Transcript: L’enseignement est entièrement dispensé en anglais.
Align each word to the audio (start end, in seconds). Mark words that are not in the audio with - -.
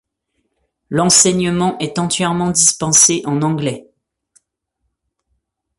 L’enseignement 0.89 1.77
est 1.77 1.99
entièrement 1.99 2.49
dispensé 2.49 3.21
en 3.27 3.43
anglais. 3.43 3.87